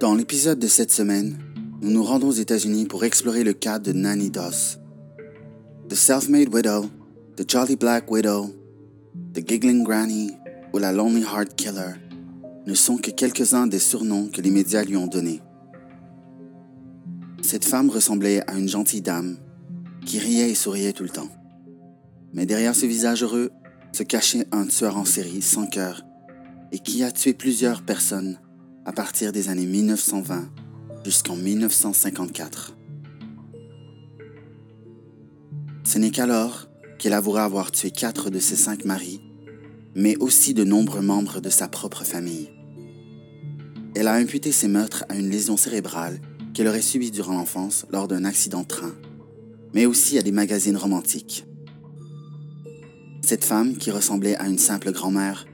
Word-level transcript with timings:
Dans 0.00 0.16
l'épisode 0.16 0.58
de 0.58 0.66
cette 0.66 0.90
semaine, 0.90 1.38
nous 1.80 1.90
nous 1.90 2.02
rendons 2.02 2.28
aux 2.28 2.32
États-Unis 2.32 2.86
pour 2.86 3.04
explorer 3.04 3.44
le 3.44 3.52
cas 3.52 3.78
de 3.78 3.92
Nanny 3.92 4.28
Doss. 4.28 4.78
The 5.88 5.94
Self-Made 5.94 6.52
Widow, 6.52 6.90
The 7.36 7.48
Jolly 7.48 7.76
Black 7.76 8.10
Widow, 8.10 8.50
The 9.32 9.48
Giggling 9.48 9.84
Granny 9.84 10.32
ou 10.72 10.78
la 10.78 10.90
Lonely 10.90 11.22
Heart 11.22 11.54
Killer 11.54 11.94
ne 12.66 12.74
sont 12.74 12.96
que 12.96 13.12
quelques-uns 13.12 13.68
des 13.68 13.78
surnoms 13.78 14.28
que 14.28 14.40
les 14.40 14.50
médias 14.50 14.82
lui 14.82 14.96
ont 14.96 15.06
donnés. 15.06 15.40
Cette 17.46 17.66
femme 17.66 17.90
ressemblait 17.90 18.42
à 18.48 18.56
une 18.56 18.70
gentille 18.70 19.02
dame 19.02 19.36
qui 20.06 20.18
riait 20.18 20.50
et 20.50 20.54
souriait 20.54 20.94
tout 20.94 21.02
le 21.02 21.10
temps. 21.10 21.28
Mais 22.32 22.46
derrière 22.46 22.74
ce 22.74 22.86
visage 22.86 23.22
heureux 23.22 23.50
se 23.92 24.02
cachait 24.02 24.46
un 24.50 24.66
tueur 24.66 24.96
en 24.96 25.04
série 25.04 25.42
sans 25.42 25.66
cœur 25.66 26.00
et 26.72 26.78
qui 26.78 27.04
a 27.04 27.12
tué 27.12 27.34
plusieurs 27.34 27.82
personnes 27.82 28.38
à 28.86 28.92
partir 28.92 29.30
des 29.30 29.50
années 29.50 29.66
1920 29.66 30.48
jusqu'en 31.04 31.36
1954. 31.36 32.78
Ce 35.84 35.98
n'est 35.98 36.10
qu'alors 36.10 36.66
qu'elle 36.98 37.12
avouera 37.12 37.44
avoir 37.44 37.72
tué 37.72 37.90
quatre 37.90 38.30
de 38.30 38.38
ses 38.38 38.56
cinq 38.56 38.86
maris, 38.86 39.20
mais 39.94 40.16
aussi 40.16 40.54
de 40.54 40.64
nombreux 40.64 41.02
membres 41.02 41.42
de 41.42 41.50
sa 41.50 41.68
propre 41.68 42.04
famille. 42.04 42.48
Elle 43.94 44.08
a 44.08 44.14
imputé 44.14 44.50
ses 44.50 44.66
meurtres 44.66 45.04
à 45.10 45.16
une 45.16 45.28
lésion 45.28 45.58
cérébrale 45.58 46.20
qu'elle 46.54 46.68
aurait 46.68 46.82
subie 46.82 47.10
durant 47.10 47.34
l'enfance 47.34 47.84
lors 47.90 48.08
d'un 48.08 48.24
accident 48.24 48.62
de 48.62 48.68
train, 48.68 48.94
mais 49.74 49.86
aussi 49.86 50.18
à 50.18 50.22
des 50.22 50.32
magazines 50.32 50.76
romantiques. 50.76 51.44
Cette 53.22 53.44
femme, 53.44 53.76
qui 53.76 53.90
ressemblait 53.90 54.36
à 54.36 54.46
une 54.46 54.58
simple 54.58 54.92
grand-mère, 54.92 55.46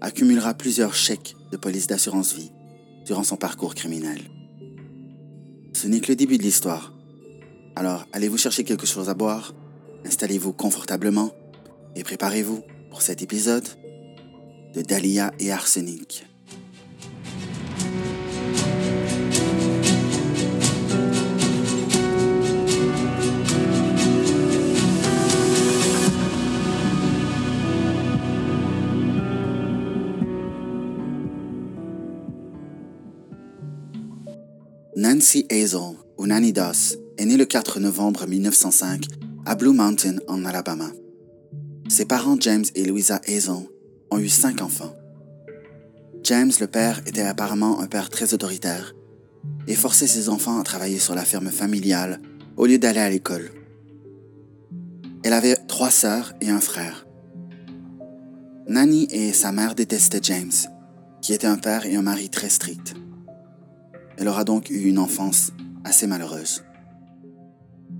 accumulera 0.00 0.54
plusieurs 0.54 0.94
chèques 0.94 1.36
de 1.52 1.56
police 1.56 1.86
d'assurance 1.86 2.34
vie 2.34 2.50
durant 3.06 3.24
son 3.24 3.36
parcours 3.36 3.74
criminel. 3.74 4.20
Ce 5.72 5.86
n'est 5.86 6.00
que 6.00 6.08
le 6.08 6.16
début 6.16 6.38
de 6.38 6.42
l'histoire. 6.42 6.92
Alors 7.76 8.06
allez-vous 8.12 8.38
chercher 8.38 8.64
quelque 8.64 8.86
chose 8.86 9.08
à 9.08 9.14
boire, 9.14 9.54
installez-vous 10.04 10.52
confortablement 10.52 11.32
et 11.94 12.02
préparez-vous 12.02 12.62
pour 12.90 13.02
cet 13.02 13.22
épisode 13.22 13.66
de 14.74 14.82
Dahlia 14.82 15.32
et 15.38 15.52
Arsenic. 15.52 16.26
Nancy 35.28 35.46
Hazel, 35.50 35.94
ou 36.16 36.26
Nanny 36.26 36.54
Doss, 36.54 36.96
est 37.18 37.26
née 37.26 37.36
le 37.36 37.44
4 37.44 37.80
novembre 37.80 38.26
1905 38.26 39.04
à 39.44 39.56
Blue 39.56 39.74
Mountain, 39.74 40.16
en 40.26 40.42
Alabama. 40.46 40.90
Ses 41.90 42.06
parents 42.06 42.40
James 42.40 42.64
et 42.74 42.86
Louisa 42.86 43.20
Hazel 43.28 43.66
ont 44.10 44.18
eu 44.18 44.30
cinq 44.30 44.62
enfants. 44.62 44.96
James, 46.22 46.50
le 46.58 46.66
père, 46.66 47.02
était 47.04 47.26
apparemment 47.26 47.82
un 47.82 47.88
père 47.88 48.08
très 48.08 48.32
autoritaire 48.32 48.94
et 49.66 49.74
forçait 49.74 50.06
ses 50.06 50.30
enfants 50.30 50.58
à 50.58 50.62
travailler 50.62 50.98
sur 50.98 51.14
la 51.14 51.26
ferme 51.26 51.50
familiale 51.50 52.22
au 52.56 52.64
lieu 52.64 52.78
d'aller 52.78 53.00
à 53.00 53.10
l'école. 53.10 53.50
Elle 55.24 55.34
avait 55.34 55.56
trois 55.56 55.90
sœurs 55.90 56.32
et 56.40 56.48
un 56.48 56.60
frère. 56.60 57.06
Nanny 58.66 59.06
et 59.10 59.34
sa 59.34 59.52
mère 59.52 59.74
détestaient 59.74 60.20
James, 60.22 60.52
qui 61.20 61.34
était 61.34 61.46
un 61.46 61.58
père 61.58 61.84
et 61.84 61.96
un 61.96 62.02
mari 62.02 62.30
très 62.30 62.48
stricts. 62.48 62.94
Elle 64.18 64.28
aura 64.28 64.44
donc 64.44 64.68
eu 64.68 64.88
une 64.88 64.98
enfance 64.98 65.52
assez 65.84 66.06
malheureuse. 66.08 66.64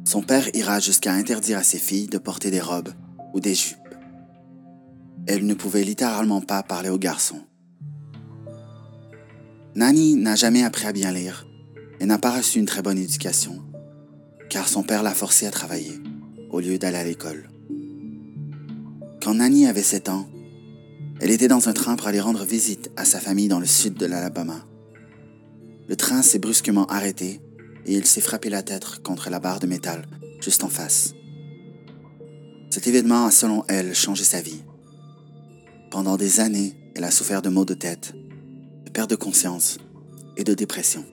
Son 0.04 0.20
père 0.20 0.48
ira 0.54 0.80
jusqu'à 0.80 1.12
interdire 1.12 1.58
à 1.58 1.62
ses 1.62 1.78
filles 1.78 2.08
de 2.08 2.18
porter 2.18 2.50
des 2.50 2.60
robes 2.60 2.90
ou 3.34 3.40
des 3.40 3.54
jupes. 3.54 3.76
Elle 5.26 5.46
ne 5.46 5.54
pouvait 5.54 5.84
littéralement 5.84 6.40
pas 6.40 6.62
parler 6.62 6.88
aux 6.88 6.98
garçons. 6.98 7.42
Nanny 9.76 10.16
n'a 10.16 10.34
jamais 10.34 10.64
appris 10.64 10.86
à 10.86 10.92
bien 10.92 11.12
lire 11.12 11.46
et 12.00 12.06
n'a 12.06 12.18
pas 12.18 12.36
reçu 12.36 12.58
une 12.58 12.66
très 12.66 12.82
bonne 12.82 12.98
éducation, 12.98 13.62
car 14.48 14.68
son 14.68 14.82
père 14.82 15.02
l'a 15.02 15.14
forcée 15.14 15.46
à 15.46 15.50
travailler 15.50 16.00
au 16.50 16.58
lieu 16.58 16.78
d'aller 16.78 16.96
à 16.96 17.04
l'école. 17.04 17.48
Quand 19.22 19.34
Nanny 19.34 19.66
avait 19.66 19.82
7 19.82 20.08
ans, 20.08 20.26
elle 21.20 21.30
était 21.30 21.48
dans 21.48 21.68
un 21.68 21.72
train 21.72 21.96
pour 21.96 22.08
aller 22.08 22.20
rendre 22.20 22.44
visite 22.44 22.90
à 22.96 23.04
sa 23.04 23.20
famille 23.20 23.48
dans 23.48 23.60
le 23.60 23.66
sud 23.66 23.94
de 23.94 24.06
l'Alabama. 24.06 24.64
Le 25.88 25.96
train 25.96 26.20
s'est 26.20 26.38
brusquement 26.38 26.84
arrêté 26.86 27.40
et 27.86 27.94
il 27.94 28.04
s'est 28.04 28.20
frappé 28.20 28.50
la 28.50 28.62
tête 28.62 28.84
contre 29.02 29.30
la 29.30 29.40
barre 29.40 29.58
de 29.58 29.66
métal 29.66 30.04
juste 30.40 30.62
en 30.62 30.68
face. 30.68 31.14
Cet 32.70 32.86
événement 32.86 33.24
a, 33.24 33.30
selon 33.30 33.64
elle, 33.68 33.94
changé 33.94 34.24
sa 34.24 34.42
vie. 34.42 34.62
Pendant 35.90 36.18
des 36.18 36.40
années, 36.40 36.74
elle 36.94 37.04
a 37.04 37.10
souffert 37.10 37.40
de 37.40 37.48
maux 37.48 37.64
de 37.64 37.74
tête, 37.74 38.12
de 38.84 38.90
perte 38.90 39.08
de 39.08 39.16
conscience 39.16 39.78
et 40.36 40.44
de 40.44 40.52
dépression. 40.52 41.04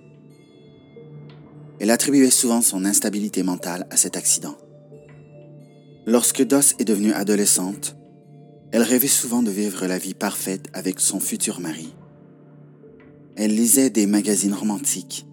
Elle 1.80 1.92
attribuait 1.92 2.30
souvent 2.30 2.62
son 2.62 2.84
instabilité 2.84 3.44
mentale 3.44 3.88
à 3.90 3.98
cet 3.98 4.18
accident. 4.18 4.58
Lorsque 6.06 6.44
Doss 6.44 6.76
est 6.80 6.86
devenue 6.86 7.14
adolescente, 7.14 7.96
elle 8.72 8.84
rêvait 8.84 9.08
souvent 9.08 9.42
de 9.42 9.52
vivre 9.52 9.88
la 9.88 9.98
vie 9.98 10.14
parfaite 10.14 10.68
avec 10.74 11.00
son 11.00 11.20
futur 11.20 11.62
mari. 11.62 11.96
Elle 13.38 13.54
lisait 13.54 13.90
des 13.90 14.08
magazines 14.08 14.54
romantiques, 14.54 15.28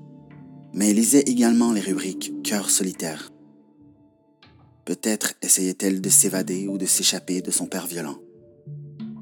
mais 0.74 0.90
elle 0.90 0.96
lisait 0.96 1.20
également 1.20 1.72
les 1.72 1.80
rubriques 1.80 2.32
Cœur 2.42 2.68
solitaire. 2.68 3.30
Peut-être 4.84 5.34
essayait-elle 5.40 6.00
de 6.00 6.08
s'évader 6.08 6.66
ou 6.66 6.78
de 6.78 6.86
s'échapper 6.86 7.42
de 7.42 7.52
son 7.52 7.66
père 7.66 7.86
violent. 7.86 8.18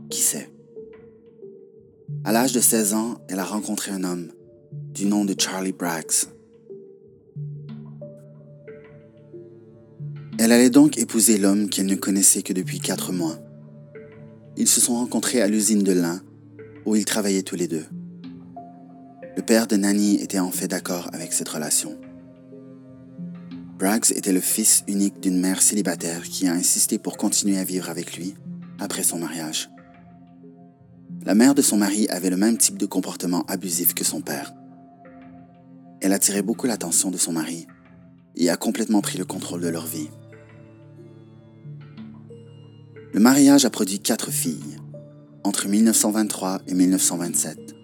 Qui 0.08 0.22
sait? 0.22 0.50
À 2.24 2.32
l'âge 2.32 2.52
de 2.52 2.60
16 2.60 2.94
ans, 2.94 3.18
elle 3.28 3.38
a 3.38 3.44
rencontré 3.44 3.92
un 3.92 4.02
homme 4.02 4.32
du 4.94 5.04
nom 5.04 5.26
de 5.26 5.34
Charlie 5.38 5.72
Braggs. 5.72 6.26
Elle 10.38 10.52
allait 10.52 10.70
donc 10.70 10.96
épouser 10.96 11.36
l'homme 11.36 11.68
qu'elle 11.68 11.84
ne 11.84 11.96
connaissait 11.96 12.42
que 12.42 12.54
depuis 12.54 12.80
quatre 12.80 13.12
mois. 13.12 13.38
Ils 14.56 14.68
se 14.68 14.80
sont 14.80 14.94
rencontrés 14.94 15.42
à 15.42 15.48
l'usine 15.48 15.82
de 15.82 15.92
lin 15.92 16.22
où 16.86 16.96
ils 16.96 17.04
travaillaient 17.04 17.42
tous 17.42 17.56
les 17.56 17.68
deux. 17.68 17.84
Le 19.40 19.46
père 19.46 19.66
de 19.66 19.76
Nanny 19.76 20.16
était 20.16 20.38
en 20.38 20.50
fait 20.50 20.68
d'accord 20.68 21.08
avec 21.14 21.32
cette 21.32 21.48
relation. 21.48 21.98
Braggs 23.78 24.12
était 24.14 24.34
le 24.34 24.40
fils 24.40 24.84
unique 24.86 25.18
d'une 25.18 25.40
mère 25.40 25.62
célibataire 25.62 26.24
qui 26.24 26.46
a 26.46 26.52
insisté 26.52 26.98
pour 26.98 27.16
continuer 27.16 27.58
à 27.58 27.64
vivre 27.64 27.88
avec 27.88 28.18
lui 28.18 28.34
après 28.78 29.02
son 29.02 29.18
mariage. 29.18 29.70
La 31.24 31.34
mère 31.34 31.54
de 31.54 31.62
son 31.62 31.78
mari 31.78 32.06
avait 32.10 32.28
le 32.28 32.36
même 32.36 32.58
type 32.58 32.76
de 32.76 32.84
comportement 32.84 33.46
abusif 33.46 33.94
que 33.94 34.04
son 34.04 34.20
père. 34.20 34.52
Elle 36.02 36.12
attirait 36.12 36.42
beaucoup 36.42 36.66
l'attention 36.66 37.10
de 37.10 37.16
son 37.16 37.32
mari 37.32 37.66
et 38.36 38.50
a 38.50 38.58
complètement 38.58 39.00
pris 39.00 39.16
le 39.16 39.24
contrôle 39.24 39.62
de 39.62 39.68
leur 39.68 39.86
vie. 39.86 40.10
Le 43.14 43.20
mariage 43.20 43.64
a 43.64 43.70
produit 43.70 44.00
quatre 44.00 44.30
filles, 44.30 44.76
entre 45.44 45.66
1923 45.66 46.60
et 46.66 46.74
1927. 46.74 47.79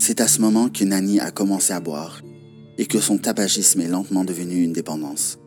C'est 0.00 0.22
à 0.22 0.28
ce 0.28 0.40
moment 0.40 0.70
que 0.70 0.82
Nanny 0.82 1.20
a 1.20 1.30
commencé 1.30 1.74
à 1.74 1.78
boire 1.78 2.22
et 2.78 2.86
que 2.86 3.00
son 3.00 3.18
tabagisme 3.18 3.82
est 3.82 3.88
lentement 3.88 4.24
devenu 4.24 4.62
une 4.62 4.72
dépendance. 4.72 5.38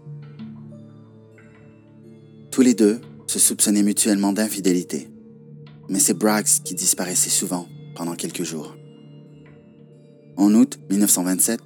Tous 2.51 2.61
les 2.61 2.75
deux 2.75 3.01
se 3.25 3.39
soupçonnaient 3.39 3.81
mutuellement 3.81 4.31
d'infidélité, 4.31 5.09
mais 5.89 5.97
c'est 5.97 6.13
Braggs 6.13 6.61
qui 6.63 6.75
disparaissait 6.75 7.31
souvent 7.31 7.67
pendant 7.95 8.13
quelques 8.13 8.43
jours. 8.43 8.75
En 10.37 10.53
août 10.53 10.79
1927, 10.91 11.59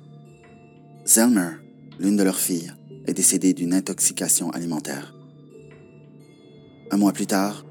Zelmer, 1.05 1.57
l'une 1.99 2.15
de 2.15 2.23
leurs 2.23 2.39
filles, 2.39 2.71
est 3.05 3.13
décédée 3.13 3.53
d'une 3.53 3.73
intoxication 3.73 4.49
alimentaire. 4.51 5.13
Un 6.91 6.97
mois 6.97 7.11
plus 7.11 7.27
tard, 7.27 7.65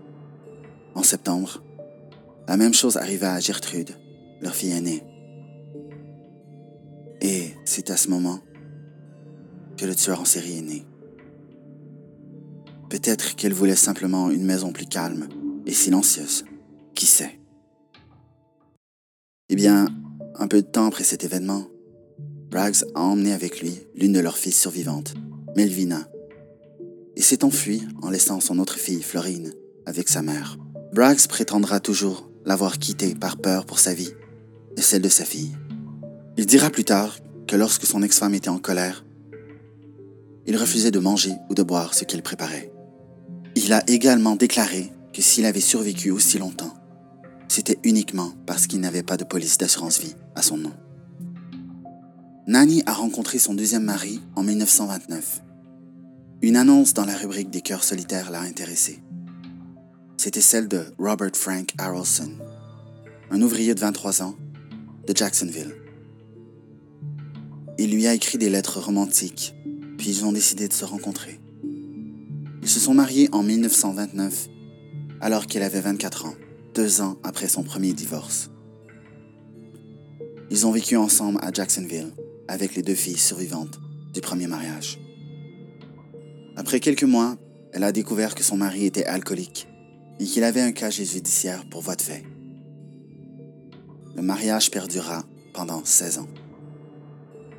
en 0.94 1.02
septembre, 1.02 1.62
la 2.46 2.58
même 2.58 2.74
chose 2.74 2.98
arriva 2.98 3.32
à 3.32 3.40
Gertrude, 3.40 3.96
leur 4.40 4.54
fille 4.54 4.72
aînée. 4.72 5.02
Et 7.20 7.54
c'est 7.64 7.90
à 7.90 7.96
ce 7.96 8.08
moment 8.08 8.40
que 9.76 9.86
le 9.86 9.94
tueur 9.94 10.20
en 10.20 10.24
série 10.24 10.58
est 10.58 10.62
né. 10.62 10.86
Peut-être 12.88 13.34
qu'elle 13.34 13.52
voulait 13.52 13.76
simplement 13.76 14.30
une 14.30 14.44
maison 14.44 14.72
plus 14.72 14.86
calme 14.86 15.28
et 15.66 15.72
silencieuse. 15.72 16.44
Qui 16.94 17.06
sait? 17.06 17.40
Eh 19.48 19.56
bien, 19.56 19.86
un 20.34 20.48
peu 20.48 20.62
de 20.62 20.66
temps 20.66 20.86
après 20.86 21.04
cet 21.04 21.24
événement, 21.24 21.66
Braggs 22.50 22.84
a 22.94 23.00
emmené 23.00 23.32
avec 23.32 23.60
lui 23.60 23.80
l'une 23.94 24.12
de 24.12 24.20
leurs 24.20 24.38
filles 24.38 24.52
survivantes, 24.52 25.14
Melvina, 25.56 26.08
et 27.16 27.22
s'est 27.22 27.44
enfui 27.44 27.82
en 28.02 28.10
laissant 28.10 28.40
son 28.40 28.58
autre 28.58 28.78
fille, 28.78 29.02
Florine, 29.02 29.52
avec 29.84 30.08
sa 30.08 30.22
mère. 30.22 30.56
Braggs 30.92 31.26
prétendra 31.28 31.80
toujours 31.80 32.30
l'avoir 32.44 32.78
quittée 32.78 33.14
par 33.14 33.36
peur 33.36 33.66
pour 33.66 33.78
sa 33.78 33.92
vie 33.92 34.12
et 34.76 34.82
celle 34.82 35.02
de 35.02 35.08
sa 35.08 35.24
fille. 35.24 35.56
Il 36.36 36.46
dira 36.46 36.70
plus 36.70 36.84
tard 36.84 37.18
que 37.46 37.56
lorsque 37.56 37.86
son 37.86 38.02
ex-femme 38.02 38.34
était 38.34 38.48
en 38.48 38.58
colère, 38.58 39.04
il 40.46 40.56
refusait 40.56 40.90
de 40.90 40.98
manger 40.98 41.32
ou 41.50 41.54
de 41.54 41.62
boire 41.62 41.94
ce 41.94 42.04
qu'elle 42.04 42.22
préparait. 42.22 42.72
Il 43.54 43.72
a 43.72 43.82
également 43.88 44.36
déclaré 44.36 44.92
que 45.12 45.22
s'il 45.22 45.46
avait 45.46 45.60
survécu 45.60 46.10
aussi 46.10 46.38
longtemps, 46.38 46.74
c'était 47.48 47.78
uniquement 47.84 48.32
parce 48.46 48.66
qu'il 48.66 48.80
n'avait 48.80 49.02
pas 49.02 49.16
de 49.16 49.24
police 49.24 49.58
d'assurance 49.58 50.00
vie 50.00 50.14
à 50.34 50.42
son 50.42 50.58
nom. 50.58 50.72
Nanny 52.46 52.82
a 52.86 52.92
rencontré 52.92 53.38
son 53.38 53.54
deuxième 53.54 53.84
mari 53.84 54.20
en 54.36 54.42
1929. 54.42 55.42
Une 56.42 56.56
annonce 56.56 56.94
dans 56.94 57.04
la 57.04 57.16
rubrique 57.16 57.50
des 57.50 57.60
cœurs 57.62 57.82
solitaires 57.82 58.30
l'a 58.30 58.40
intéressée. 58.40 59.02
C'était 60.16 60.40
celle 60.40 60.68
de 60.68 60.84
Robert 60.98 61.34
Frank 61.34 61.72
Harrelson, 61.78 62.30
un 63.30 63.42
ouvrier 63.42 63.74
de 63.74 63.80
23 63.80 64.22
ans 64.22 64.36
de 65.06 65.16
Jacksonville. 65.16 65.74
Il 67.78 67.92
lui 67.92 68.06
a 68.06 68.14
écrit 68.14 68.38
des 68.38 68.50
lettres 68.50 68.80
romantiques, 68.80 69.54
puis 69.98 70.08
ils 70.08 70.24
ont 70.24 70.32
décidé 70.32 70.68
de 70.68 70.72
se 70.72 70.84
rencontrer. 70.84 71.40
Ils 72.62 72.68
se 72.68 72.80
sont 72.80 72.94
mariés 72.94 73.28
en 73.32 73.42
1929, 73.42 74.48
alors 75.20 75.46
qu'elle 75.46 75.62
avait 75.62 75.80
24 75.80 76.26
ans, 76.26 76.34
deux 76.74 77.00
ans 77.00 77.18
après 77.22 77.48
son 77.48 77.62
premier 77.62 77.92
divorce. 77.92 78.50
Ils 80.50 80.66
ont 80.66 80.72
vécu 80.72 80.96
ensemble 80.96 81.38
à 81.42 81.52
Jacksonville, 81.52 82.12
avec 82.48 82.74
les 82.74 82.82
deux 82.82 82.94
filles 82.94 83.18
survivantes 83.18 83.78
du 84.14 84.20
premier 84.20 84.46
mariage. 84.46 84.98
Après 86.56 86.80
quelques 86.80 87.04
mois, 87.04 87.36
elle 87.72 87.84
a 87.84 87.92
découvert 87.92 88.34
que 88.34 88.42
son 88.42 88.56
mari 88.56 88.86
était 88.86 89.04
alcoolique 89.04 89.68
et 90.18 90.24
qu'il 90.24 90.44
avait 90.44 90.62
un 90.62 90.72
casier 90.72 91.04
judiciaire 91.04 91.68
pour 91.68 91.82
voie 91.82 91.96
de 91.96 92.02
fait. 92.02 92.24
Le 94.16 94.22
mariage 94.22 94.70
perdura 94.70 95.24
pendant 95.52 95.84
16 95.84 96.18
ans. 96.20 96.28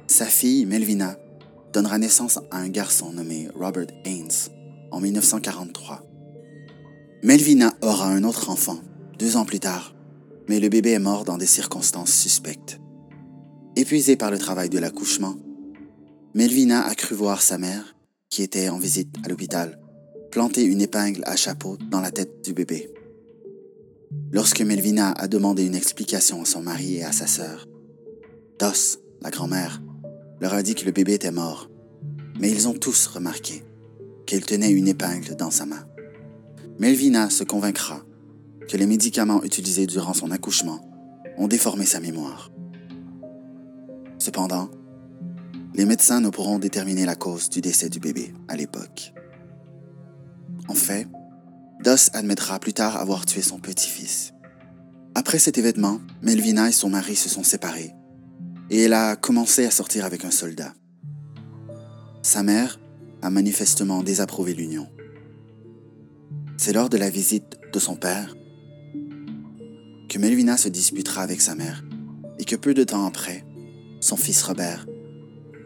Sa 0.07 0.25
fille, 0.25 0.65
Melvina, 0.65 1.15
donnera 1.71 1.99
naissance 1.99 2.39
à 2.49 2.57
un 2.57 2.69
garçon 2.69 3.13
nommé 3.13 3.47
Robert 3.53 3.87
Haynes 4.05 4.49
en 4.89 4.99
1943. 4.99 6.03
Melvina 7.21 7.75
aura 7.83 8.07
un 8.07 8.23
autre 8.23 8.49
enfant 8.49 8.79
deux 9.19 9.37
ans 9.37 9.45
plus 9.45 9.59
tard, 9.59 9.93
mais 10.49 10.59
le 10.59 10.69
bébé 10.69 10.91
est 10.91 10.99
mort 10.99 11.25
dans 11.25 11.37
des 11.37 11.45
circonstances 11.45 12.13
suspectes. 12.13 12.79
Épuisée 13.75 14.15
par 14.15 14.31
le 14.31 14.39
travail 14.39 14.69
de 14.69 14.79
l'accouchement, 14.79 15.35
Melvina 16.33 16.87
a 16.87 16.95
cru 16.95 17.13
voir 17.13 17.43
sa 17.43 17.59
mère, 17.59 17.95
qui 18.29 18.41
était 18.41 18.69
en 18.69 18.79
visite 18.79 19.15
à 19.23 19.29
l'hôpital, 19.29 19.79
planter 20.31 20.63
une 20.63 20.81
épingle 20.81 21.21
à 21.25 21.35
chapeau 21.35 21.77
dans 21.91 22.01
la 22.01 22.09
tête 22.09 22.43
du 22.43 22.53
bébé. 22.53 22.89
Lorsque 24.31 24.61
Melvina 24.61 25.11
a 25.11 25.27
demandé 25.27 25.65
une 25.65 25.75
explication 25.75 26.41
à 26.41 26.45
son 26.45 26.61
mari 26.61 26.97
et 26.97 27.03
à 27.03 27.11
sa 27.11 27.27
sœur, 27.27 27.65
Dos, 28.59 28.99
la 29.21 29.29
grand-mère, 29.29 29.81
leur 30.41 30.53
a 30.53 30.63
dit 30.63 30.75
que 30.75 30.85
le 30.85 30.91
bébé 30.91 31.13
était 31.13 31.31
mort, 31.31 31.69
mais 32.39 32.51
ils 32.51 32.67
ont 32.67 32.73
tous 32.73 33.07
remarqué 33.07 33.63
qu'elle 34.25 34.45
tenait 34.45 34.71
une 34.71 34.87
épingle 34.87 35.35
dans 35.35 35.51
sa 35.51 35.65
main. 35.65 35.87
Melvina 36.79 37.29
se 37.29 37.43
convaincra 37.43 38.01
que 38.67 38.77
les 38.77 38.85
médicaments 38.85 39.43
utilisés 39.43 39.87
durant 39.87 40.13
son 40.13 40.31
accouchement 40.31 40.81
ont 41.37 41.47
déformé 41.47 41.85
sa 41.85 41.99
mémoire. 41.99 42.51
Cependant, 44.19 44.69
les 45.75 45.85
médecins 45.85 46.19
ne 46.19 46.29
pourront 46.29 46.59
déterminer 46.59 47.05
la 47.05 47.15
cause 47.15 47.49
du 47.49 47.61
décès 47.61 47.89
du 47.89 47.99
bébé 47.99 48.33
à 48.47 48.55
l'époque. 48.55 49.13
En 50.67 50.73
fait, 50.73 51.07
Doss 51.87 52.09
admettra 52.11 52.59
plus 52.59 52.73
tard 52.73 52.97
avoir 52.97 53.25
tué 53.25 53.41
son 53.41 53.59
petit-fils. 53.59 54.33
Après 55.15 55.39
cet 55.39 55.57
événement, 55.57 56.01
Melvina 56.21 56.67
et 56.67 56.73
son 56.73 56.89
mari 56.89 57.15
se 57.15 57.29
sont 57.29 57.45
séparés 57.45 57.93
et 58.69 58.81
elle 58.81 58.91
a 58.91 59.15
commencé 59.15 59.65
à 59.65 59.71
sortir 59.71 60.03
avec 60.03 60.25
un 60.25 60.29
soldat. 60.29 60.73
Sa 62.23 62.43
mère 62.43 62.77
a 63.21 63.29
manifestement 63.29 64.03
désapprouvé 64.03 64.53
l'union. 64.53 64.89
C'est 66.57 66.73
lors 66.73 66.89
de 66.89 66.97
la 66.97 67.09
visite 67.09 67.57
de 67.71 67.79
son 67.79 67.95
père 67.95 68.35
que 70.09 70.19
Melvina 70.19 70.57
se 70.57 70.67
disputera 70.67 71.21
avec 71.21 71.39
sa 71.39 71.55
mère 71.55 71.85
et 72.37 72.43
que 72.43 72.57
peu 72.57 72.73
de 72.73 72.83
temps 72.83 73.05
après, 73.05 73.45
son 74.01 74.17
fils 74.17 74.43
Robert 74.43 74.87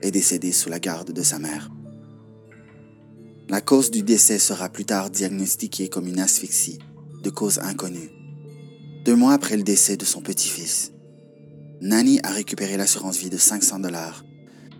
est 0.03 0.12
décédé 0.12 0.51
sous 0.51 0.69
la 0.69 0.79
garde 0.79 1.13
de 1.13 1.23
sa 1.23 1.39
mère. 1.39 1.71
La 3.51 3.59
cause 3.59 3.92
du 3.92 4.01
décès 4.01 4.39
sera 4.39 4.69
plus 4.69 4.86
tard 4.86 5.09
diagnostiquée 5.09 5.89
comme 5.89 6.07
une 6.07 6.21
asphyxie 6.21 6.80
de 7.21 7.30
cause 7.30 7.59
inconnue. 7.59 8.09
Deux 9.03 9.18
mois 9.18 9.33
après 9.33 9.57
le 9.57 9.63
décès 9.63 9.98
de 9.98 10.06
son 10.06 10.21
petit-fils, 10.21 10.94
Nanny 11.81 12.21
a 12.24 12.30
récupéré 12.30 12.77
l'assurance 12.77 13.18
vie 13.18 13.30
de 13.30 13.36
500 13.36 13.80
dollars 13.80 14.24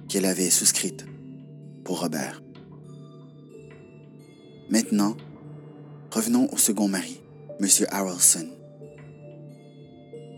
qu'elle 0.07 0.23
avait 0.23 0.50
souscrite 0.50 1.06
pour 1.83 2.00
Robert. 2.00 2.41
Maintenant, 4.69 5.17
revenons 6.09 6.47
au 6.53 6.57
second 6.57 6.88
mari, 6.88 7.19
M. 7.59 7.67
Harrelson. 7.89 8.47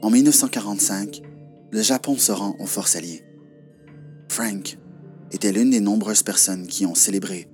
En 0.01 0.09
1945, 0.09 1.21
le 1.69 1.81
Japon 1.83 2.17
se 2.17 2.31
rend 2.31 2.55
aux 2.57 2.65
forces 2.65 2.95
alliées. 2.95 3.23
Frank 4.27 4.79
était 5.31 5.51
l'une 5.51 5.69
des 5.69 5.81
nombreuses 5.81 6.23
personnes 6.23 6.65
qui 6.65 6.87
ont 6.87 6.95
célébré 6.95 7.47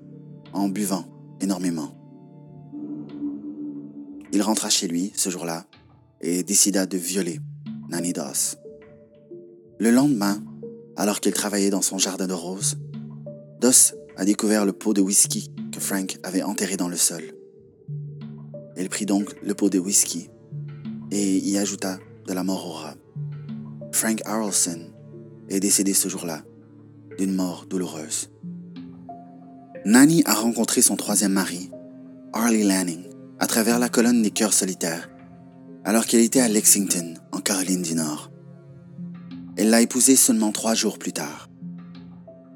en 0.54 0.70
buvant 0.70 1.06
énormément. 1.42 1.96
Il 4.32 4.42
rentra 4.42 4.70
chez 4.70 4.88
lui 4.88 5.12
ce 5.16 5.30
jour-là 5.30 5.66
et 6.22 6.44
décida 6.44 6.86
de 6.86 6.98
violer 6.98 7.40
Nanny 7.90 8.14
Doss. 8.14 8.58
Le 9.80 9.92
lendemain, 9.92 10.44
alors 10.96 11.20
qu'il 11.20 11.34
travaillait 11.34 11.70
dans 11.70 11.82
son 11.82 11.98
jardin 11.98 12.28
de 12.28 12.34
roses, 12.34 12.78
Doss 13.60 13.96
a 14.18 14.26
découvert 14.26 14.66
le 14.66 14.74
pot 14.74 14.94
de 14.94 15.02
whisky 15.02 15.52
que 15.72 15.80
Frank 15.80 16.18
avait 16.24 16.44
enterré 16.44 16.78
dans 16.78 16.90
le 16.90 16.98
sol. 16.98 17.24
Elle 18.76 18.90
prit 18.90 19.06
donc 19.06 19.36
le 19.42 19.54
pot 19.54 19.70
de 19.70 19.80
whisky 19.80 20.30
et 21.12 21.38
y 21.38 21.58
ajouta 21.58 21.98
de 22.28 22.34
la 22.34 22.44
mort 22.44 22.68
au 22.68 22.72
rat. 22.72 22.96
Frank 23.92 24.22
Harrelson 24.26 24.92
est 25.50 25.60
décédé 25.60 25.94
ce 25.94 26.10
jour-là 26.10 26.44
d'une 27.18 27.34
mort 27.34 27.66
douloureuse. 27.68 28.30
Nanny 29.90 30.22
a 30.28 30.36
rencontré 30.36 30.84
son 30.84 30.96
troisième 30.96 31.34
mari, 31.34 31.72
Harley 32.32 32.64
Lanning, 32.64 33.06
à 33.40 33.48
travers 33.48 33.80
la 33.80 33.90
colonne 33.90 34.22
des 34.22 34.30
cœurs 34.30 34.54
solitaires, 34.54 35.10
alors 35.84 36.06
qu'elle 36.06 36.20
était 36.20 36.42
à 36.42 36.48
Lexington, 36.48 37.16
en 37.32 37.40
Caroline 37.40 37.82
du 37.82 37.96
Nord. 37.96 38.30
Elle 39.58 39.72
l'a 39.72 39.82
épousé 39.82 40.16
seulement 40.16 40.52
trois 40.52 40.76
jours 40.76 41.00
plus 41.00 41.12
tard. 41.12 41.50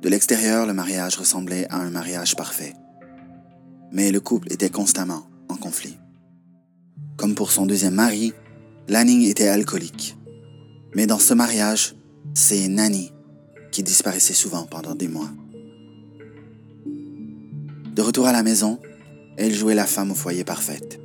De 0.03 0.09
l'extérieur, 0.09 0.67
le 0.67 0.75
mariage 0.75 1.17
ressemblait 1.17 1.65
à 1.71 1.77
un 1.77 1.89
mariage 1.89 2.35
parfait. 2.35 2.75
Mais 3.91 4.11
le 4.11 4.19
couple 4.19 4.53
était 4.53 4.69
constamment 4.69 5.25
en 5.49 5.55
conflit. 5.55 5.97
Comme 7.17 7.33
pour 7.33 7.51
son 7.51 7.65
deuxième 7.65 7.95
mari, 7.95 8.33
Lanning 8.89 9.23
était 9.23 9.47
alcoolique. 9.47 10.15
Mais 10.93 11.07
dans 11.07 11.17
ce 11.17 11.33
mariage, 11.33 11.95
c'est 12.35 12.67
Nanny 12.67 13.11
qui 13.71 13.81
disparaissait 13.81 14.35
souvent 14.35 14.67
pendant 14.67 14.93
des 14.93 15.07
mois. 15.07 15.31
De 17.93 18.01
retour 18.01 18.25
à 18.25 18.31
la 18.31 18.41
maison, 18.41 18.79
elle 19.37 19.53
jouait 19.53 19.75
la 19.75 19.85
femme 19.85 20.09
au 20.09 20.15
foyer 20.15 20.43
parfaite. 20.43 20.99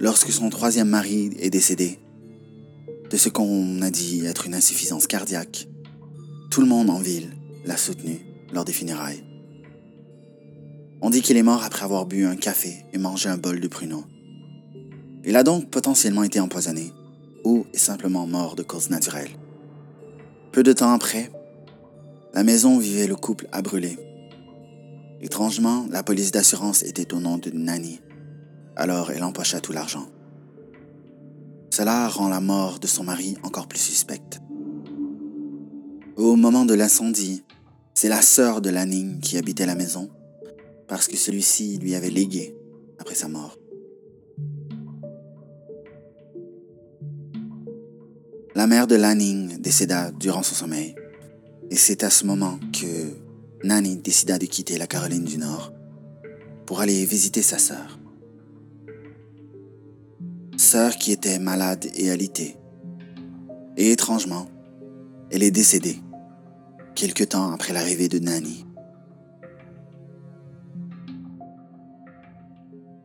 Lorsque 0.00 0.32
son 0.32 0.50
troisième 0.50 0.88
mari 0.88 1.30
est 1.38 1.50
décédé, 1.50 2.00
de 3.08 3.16
ce 3.16 3.28
qu'on 3.28 3.80
a 3.82 3.90
dit 3.90 4.26
être 4.26 4.46
une 4.46 4.54
insuffisance 4.54 5.06
cardiaque, 5.06 5.68
tout 6.50 6.60
le 6.60 6.66
monde 6.66 6.90
en 6.90 6.98
ville 6.98 7.30
l'a 7.64 7.76
soutenu 7.76 8.18
lors 8.52 8.64
des 8.64 8.72
funérailles. 8.72 9.22
On 11.02 11.08
dit 11.08 11.22
qu'il 11.22 11.36
est 11.36 11.44
mort 11.44 11.62
après 11.62 11.84
avoir 11.84 12.06
bu 12.06 12.26
un 12.26 12.34
café 12.34 12.84
et 12.92 12.98
mangé 12.98 13.28
un 13.28 13.38
bol 13.38 13.60
de 13.60 13.68
pruneaux. 13.68 14.06
Il 15.24 15.36
a 15.36 15.44
donc 15.44 15.70
potentiellement 15.70 16.24
été 16.24 16.40
empoisonné 16.40 16.92
ou 17.44 17.64
est 17.72 17.78
simplement 17.78 18.26
mort 18.26 18.56
de 18.56 18.64
cause 18.64 18.90
naturelle. 18.90 19.30
Peu 20.50 20.64
de 20.64 20.72
temps 20.72 20.90
après, 20.92 21.30
la 22.34 22.42
maison 22.42 22.76
vivait 22.76 23.06
le 23.06 23.14
couple 23.14 23.46
a 23.52 23.62
brûlé 23.62 23.98
Étrangement, 25.20 25.86
la 25.90 26.02
police 26.02 26.30
d'assurance 26.30 26.82
était 26.82 27.12
au 27.12 27.18
nom 27.18 27.38
de 27.38 27.50
Nanny, 27.50 28.00
alors 28.76 29.10
elle 29.10 29.24
empocha 29.24 29.60
tout 29.60 29.72
l'argent. 29.72 30.06
Cela 31.70 32.08
rend 32.08 32.28
la 32.28 32.40
mort 32.40 32.78
de 32.78 32.86
son 32.86 33.04
mari 33.04 33.36
encore 33.42 33.66
plus 33.66 33.80
suspecte. 33.80 34.40
Au 36.16 36.36
moment 36.36 36.64
de 36.64 36.74
l'incendie, 36.74 37.44
c'est 37.94 38.08
la 38.08 38.22
sœur 38.22 38.60
de 38.60 38.70
Lanning 38.70 39.20
qui 39.20 39.36
habitait 39.38 39.66
la 39.66 39.74
maison, 39.74 40.08
parce 40.86 41.08
que 41.08 41.16
celui-ci 41.16 41.78
lui 41.78 41.94
avait 41.94 42.10
légué 42.10 42.56
après 42.98 43.14
sa 43.14 43.28
mort. 43.28 43.58
La 48.54 48.66
mère 48.66 48.86
de 48.86 48.96
Lanning 48.96 49.60
décéda 49.60 50.10
durant 50.12 50.42
son 50.42 50.54
sommeil, 50.54 50.94
Et 51.70 51.76
c'est 51.76 52.02
à 52.02 52.10
ce 52.10 52.24
moment 52.24 52.58
que 52.72 53.27
Nanny 53.64 53.96
décida 53.96 54.38
de 54.38 54.46
quitter 54.46 54.78
la 54.78 54.86
Caroline 54.86 55.24
du 55.24 55.36
Nord 55.36 55.72
pour 56.64 56.80
aller 56.80 57.04
visiter 57.04 57.42
sa 57.42 57.58
sœur. 57.58 57.98
Sœur 60.56 60.96
qui 60.96 61.10
était 61.10 61.40
malade 61.40 61.86
et 61.94 62.10
alitée. 62.10 62.56
Et 63.76 63.90
étrangement, 63.90 64.46
elle 65.30 65.42
est 65.42 65.50
décédée, 65.50 65.98
quelque 66.94 67.24
temps 67.24 67.50
après 67.50 67.72
l'arrivée 67.72 68.08
de 68.08 68.18
Nanny. 68.18 68.64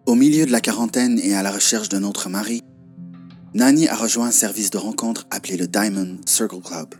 Au 0.06 0.16
milieu 0.16 0.46
de 0.46 0.52
la 0.52 0.62
quarantaine 0.62 1.20
et 1.20 1.34
à 1.34 1.42
la 1.42 1.52
recherche 1.52 1.90
d'un 1.90 2.04
autre 2.04 2.30
mari, 2.30 2.62
Nanny 3.56 3.88
a 3.88 3.96
rejoint 3.96 4.28
un 4.28 4.32
service 4.32 4.70
de 4.70 4.78
rencontre 4.78 5.26
appelé 5.32 5.58
le 5.58 5.68
Diamond 5.68 6.18
Circle 6.26 6.62
Club, 6.62 6.94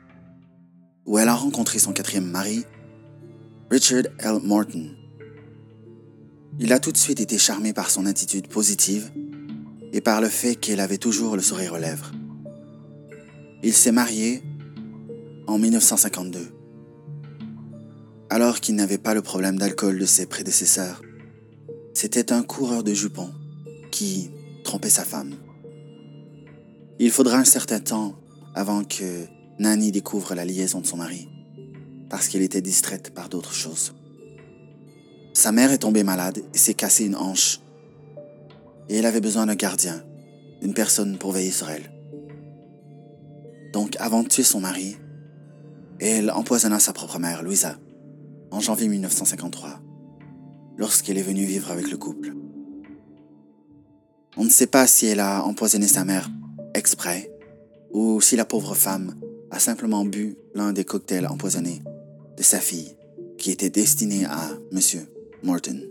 où 1.06 1.20
elle 1.20 1.30
a 1.30 1.36
rencontré 1.36 1.78
son 1.78 1.94
quatrième 1.94 2.30
mari, 2.30 2.64
Richard 3.74 4.04
L. 4.20 4.38
Morton. 4.44 4.92
Il 6.60 6.72
a 6.74 6.80
tout 6.80 6.92
de 6.92 6.98
suite 6.98 7.20
été 7.20 7.40
charmé 7.40 7.74
par 7.74 7.90
son 7.90 8.06
attitude 8.06 8.48
positive 8.48 9.12
et 9.92 10.00
par 10.00 10.22
le 10.22 10.30
fait 10.30 10.54
qu'elle 10.54 10.80
avait 10.80 11.00
toujours 11.00 11.36
le 11.36 11.42
sourire 11.42 11.74
aux 11.74 11.80
lèvres. 11.80 12.12
Il 13.64 13.74
s'est 13.74 13.92
marié 13.92 14.44
en 15.48 15.58
1952, 15.58 16.54
alors 18.30 18.60
qu'il 18.60 18.76
n'avait 18.76 19.00
pas 19.00 19.16
le 19.16 19.24
problème 19.24 19.58
d'alcool 19.58 19.98
de 19.98 20.06
ses 20.06 20.28
prédécesseurs. 20.28 21.02
C'était 21.96 22.32
un 22.32 22.44
coureur 22.44 22.84
de 22.84 22.94
jupons 22.94 23.34
qui 23.90 24.30
trompait 24.64 24.92
sa 24.92 25.04
femme. 25.04 25.34
Il 27.00 27.10
faudra 27.10 27.40
un 27.40 27.44
certain 27.44 27.80
temps 27.80 28.20
avant 28.54 28.84
que 28.84 29.26
Nanny 29.58 29.92
découvre 29.92 30.36
la 30.36 30.46
liaison 30.46 30.80
de 30.80 30.86
son 30.86 30.98
mari, 30.98 31.28
parce 32.14 32.28
qu'elle 32.28 32.44
était 32.44 32.62
distraite 32.62 33.12
par 33.12 33.28
d'autres 33.28 33.56
choses. 33.56 33.96
Sa 35.34 35.52
mère 35.52 35.72
est 35.72 35.80
tombée 35.80 36.04
malade 36.04 36.44
et 36.54 36.58
s'est 36.60 36.76
cassée 36.76 37.06
une 37.06 37.16
hanche, 37.16 37.60
et 38.88 38.98
elle 38.98 39.08
avait 39.08 39.20
besoin 39.20 39.48
d'un 39.48 39.56
gardien, 39.56 40.04
d'une 40.62 40.76
personne 40.76 41.18
pour 41.18 41.32
veiller 41.32 41.50
sur 41.50 41.72
elle. 41.72 41.92
Donc, 43.74 43.96
avant 44.00 44.22
de 44.22 44.28
tuer 44.28 44.44
son 44.44 44.60
mari, 44.60 44.96
elle 46.00 46.30
empoisonna 46.30 46.78
sa 46.78 46.94
propre 46.94 47.18
mère, 47.18 47.42
Louisa, 47.42 47.80
en 48.52 48.60
janvier 48.60 48.90
1953, 48.90 49.82
lorsqu'elle 50.78 51.18
est 51.18 51.24
venue 51.24 51.46
vivre 51.46 51.72
avec 51.72 51.90
le 51.90 51.98
couple. 51.98 52.36
On 54.38 54.44
ne 54.44 54.52
sait 54.52 54.68
pas 54.68 54.86
si 54.86 55.08
elle 55.08 55.20
a 55.20 55.44
empoisonné 55.44 55.88
sa 55.88 56.06
mère 56.06 56.30
exprès, 56.76 57.32
ou 57.92 58.22
si 58.22 58.36
la 58.36 58.46
pauvre 58.46 58.76
femme 58.76 59.16
a 59.50 59.58
simplement 59.58 60.06
bu 60.06 60.38
l'un 60.54 60.74
des 60.74 60.86
cocktails 60.86 61.26
empoisonnés 61.26 61.82
de 62.38 62.44
sa 62.44 62.60
fille, 62.60 62.96
qui 63.38 63.52
était 63.52 63.70
destiné 63.70 64.26
à 64.26 64.50
Monsieur 64.72 65.08
Morton. 65.44 65.82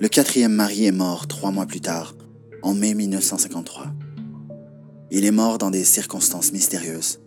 Le 0.00 0.08
quatrième 0.08 0.52
mari 0.52 0.86
est 0.86 0.92
mort 0.92 1.26
trois 1.26 1.50
mois 1.50 1.66
plus 1.66 1.80
tard, 1.80 2.14
en 2.62 2.74
mai 2.74 2.94
1953. 2.94 3.86
Il 5.10 5.24
est 5.24 5.30
mort 5.30 5.58
dans 5.58 5.70
des 5.70 5.84
circonstances 5.84 6.52
mystérieuses. 6.52 7.20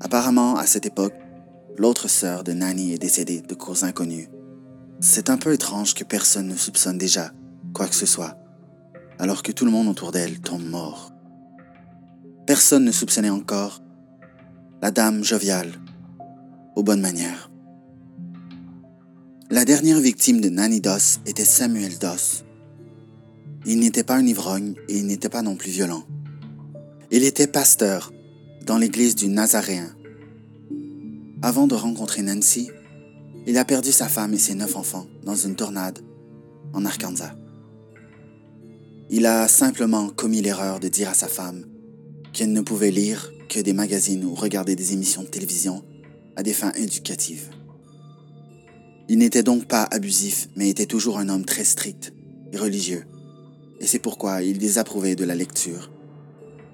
Apparemment, 0.00 0.56
à 0.56 0.66
cette 0.66 0.86
époque, 0.86 1.14
l'autre 1.76 2.08
sœur 2.08 2.44
de 2.44 2.52
Nanny 2.52 2.92
est 2.92 2.98
décédée 2.98 3.40
de 3.40 3.54
causes 3.54 3.84
inconnues. 3.84 4.28
C'est 5.00 5.30
un 5.30 5.38
peu 5.38 5.52
étrange 5.52 5.94
que 5.94 6.04
personne 6.04 6.48
ne 6.48 6.56
soupçonne 6.56 6.98
déjà 6.98 7.32
quoi 7.72 7.88
que 7.88 7.94
ce 7.94 8.06
soit 8.06 8.36
alors 9.18 9.42
que 9.42 9.52
tout 9.52 9.64
le 9.64 9.70
monde 9.70 9.88
autour 9.88 10.10
d'elle 10.10 10.40
tombe 10.40 10.64
mort. 10.64 11.12
Personne 12.46 12.84
ne 12.84 12.90
soupçonnait 12.90 13.30
encore 13.30 13.81
la 14.82 14.90
dame 14.90 15.22
joviale, 15.22 15.70
aux 16.74 16.82
bonnes 16.82 17.00
manières. 17.00 17.52
La 19.48 19.64
dernière 19.64 20.00
victime 20.00 20.40
de 20.40 20.48
Nanny 20.48 20.80
Doss 20.80 21.20
était 21.24 21.44
Samuel 21.44 22.00
Doss. 22.00 22.44
Il 23.64 23.78
n'était 23.78 24.02
pas 24.02 24.16
un 24.16 24.26
ivrogne 24.26 24.74
et 24.88 24.98
il 24.98 25.06
n'était 25.06 25.28
pas 25.28 25.42
non 25.42 25.54
plus 25.54 25.70
violent. 25.70 26.02
Il 27.12 27.22
était 27.22 27.46
pasteur 27.46 28.12
dans 28.66 28.76
l'église 28.76 29.14
du 29.14 29.28
Nazaréen. 29.28 29.94
Avant 31.42 31.68
de 31.68 31.76
rencontrer 31.76 32.22
Nancy, 32.22 32.68
il 33.46 33.58
a 33.58 33.64
perdu 33.64 33.92
sa 33.92 34.08
femme 34.08 34.34
et 34.34 34.38
ses 34.38 34.56
neuf 34.56 34.74
enfants 34.74 35.06
dans 35.22 35.36
une 35.36 35.54
tornade 35.54 36.00
en 36.72 36.84
Arkansas. 36.84 37.36
Il 39.10 39.26
a 39.26 39.46
simplement 39.46 40.08
commis 40.08 40.42
l'erreur 40.42 40.80
de 40.80 40.88
dire 40.88 41.08
à 41.08 41.14
sa 41.14 41.28
femme 41.28 41.66
qu'elle 42.32 42.52
ne 42.52 42.60
pouvait 42.60 42.90
lire 42.90 43.32
que 43.48 43.60
des 43.60 43.72
magazines 43.72 44.24
ou 44.24 44.34
regarder 44.34 44.76
des 44.76 44.92
émissions 44.92 45.22
de 45.22 45.28
télévision 45.28 45.84
à 46.36 46.42
des 46.42 46.52
fins 46.52 46.72
éducatives. 46.72 47.50
Il 49.08 49.18
n'était 49.18 49.42
donc 49.42 49.66
pas 49.66 49.84
abusif, 49.90 50.48
mais 50.56 50.70
était 50.70 50.86
toujours 50.86 51.18
un 51.18 51.28
homme 51.28 51.44
très 51.44 51.64
strict 51.64 52.14
et 52.52 52.56
religieux, 52.56 53.04
et 53.80 53.86
c'est 53.86 53.98
pourquoi 53.98 54.42
il 54.42 54.58
désapprouvait 54.58 55.16
de 55.16 55.24
la 55.24 55.34
lecture 55.34 55.90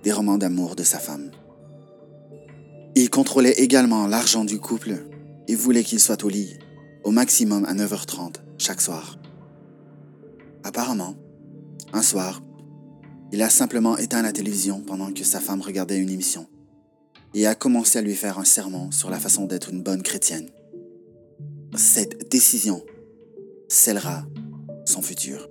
des 0.04 0.12
romans 0.12 0.38
d'amour 0.38 0.76
de 0.76 0.84
sa 0.84 0.98
femme. 0.98 1.30
Il 2.94 3.10
contrôlait 3.10 3.52
également 3.58 4.06
l'argent 4.06 4.44
du 4.44 4.58
couple 4.58 5.04
et 5.48 5.54
voulait 5.54 5.84
qu'il 5.84 6.00
soit 6.00 6.24
au 6.24 6.28
lit 6.28 6.58
au 7.04 7.10
maximum 7.10 7.64
à 7.64 7.74
9h30 7.74 8.36
chaque 8.58 8.80
soir. 8.80 9.18
Apparemment, 10.64 11.14
un 11.92 12.02
soir, 12.02 12.42
il 13.32 13.42
a 13.42 13.50
simplement 13.50 13.96
éteint 13.98 14.22
la 14.22 14.32
télévision 14.32 14.80
pendant 14.80 15.12
que 15.12 15.24
sa 15.24 15.40
femme 15.40 15.60
regardait 15.60 15.98
une 15.98 16.10
émission 16.10 16.46
et 17.34 17.46
a 17.46 17.54
commencé 17.54 17.98
à 17.98 18.02
lui 18.02 18.14
faire 18.14 18.38
un 18.38 18.44
sermon 18.44 18.90
sur 18.90 19.10
la 19.10 19.18
façon 19.18 19.44
d'être 19.46 19.70
une 19.70 19.82
bonne 19.82 20.02
chrétienne. 20.02 20.48
Cette 21.76 22.30
décision 22.30 22.82
scellera 23.68 24.24
son 24.86 25.02
futur. 25.02 25.48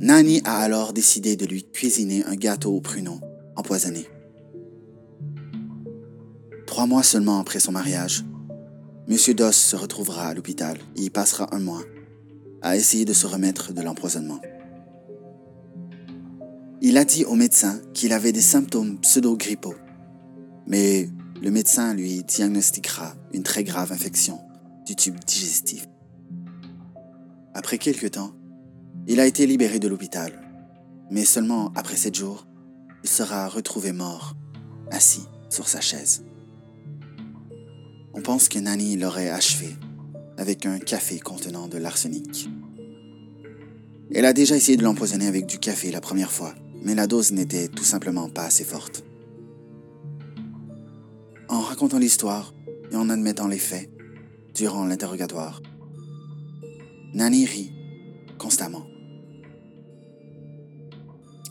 Nanny 0.00 0.40
a 0.44 0.58
alors 0.58 0.92
décidé 0.92 1.36
de 1.36 1.46
lui 1.46 1.64
cuisiner 1.64 2.24
un 2.24 2.36
gâteau 2.36 2.74
au 2.74 2.80
pruneau 2.80 3.20
empoisonné. 3.56 4.06
Trois 6.66 6.86
mois 6.86 7.02
seulement 7.02 7.40
après 7.40 7.60
son 7.60 7.72
mariage, 7.72 8.24
M. 9.08 9.16
Doss 9.34 9.56
se 9.56 9.76
retrouvera 9.76 10.28
à 10.28 10.34
l'hôpital 10.34 10.78
et 10.96 11.02
y 11.02 11.10
passera 11.10 11.54
un 11.54 11.60
mois 11.60 11.82
à 12.62 12.76
essayer 12.76 13.04
de 13.04 13.12
se 13.12 13.26
remettre 13.26 13.72
de 13.72 13.82
l'empoisonnement. 13.82 14.40
Il 16.80 16.98
a 16.98 17.04
dit 17.04 17.24
au 17.24 17.34
médecin 17.34 17.80
qu'il 17.94 18.12
avait 18.12 18.32
des 18.32 18.40
symptômes 18.40 18.98
pseudo-grippaux, 19.00 19.76
mais 20.66 21.08
le 21.42 21.50
médecin 21.50 21.94
lui 21.94 22.22
diagnostiquera 22.24 23.14
une 23.32 23.42
très 23.42 23.64
grave 23.64 23.92
infection 23.92 24.40
du 24.86 24.94
tube 24.96 25.16
digestif. 25.26 25.86
Après 27.54 27.78
quelque 27.78 28.06
temps, 28.06 28.32
il 29.06 29.20
a 29.20 29.26
été 29.26 29.46
libéré 29.46 29.78
de 29.78 29.88
l'hôpital, 29.88 30.32
mais 31.10 31.24
seulement 31.24 31.72
après 31.74 31.96
sept 31.96 32.14
jours, 32.14 32.46
il 33.02 33.08
sera 33.10 33.48
retrouvé 33.48 33.92
mort, 33.92 34.34
assis 34.90 35.24
sur 35.50 35.68
sa 35.68 35.80
chaise. 35.80 36.24
On 38.14 38.22
pense 38.22 38.48
que 38.48 38.58
Nanny 38.58 38.96
l'aurait 38.96 39.30
achevé 39.30 39.68
avec 40.36 40.66
un 40.66 40.78
café 40.78 41.18
contenant 41.18 41.68
de 41.68 41.78
l'arsenic. 41.78 42.48
Elle 44.12 44.24
a 44.24 44.32
déjà 44.32 44.56
essayé 44.56 44.76
de 44.76 44.82
l'empoisonner 44.82 45.26
avec 45.26 45.46
du 45.46 45.58
café 45.58 45.90
la 45.90 46.00
première 46.00 46.32
fois, 46.32 46.54
mais 46.84 46.94
la 46.94 47.06
dose 47.06 47.32
n'était 47.32 47.68
tout 47.68 47.84
simplement 47.84 48.28
pas 48.28 48.44
assez 48.44 48.64
forte. 48.64 49.04
En 51.48 51.60
racontant 51.60 51.98
l'histoire 51.98 52.54
et 52.92 52.96
en 52.96 53.08
admettant 53.08 53.48
les 53.48 53.58
faits 53.58 53.90
durant 54.54 54.84
l'interrogatoire, 54.84 55.62
Nanny 57.14 57.46
rit 57.46 57.72
constamment. 58.38 58.86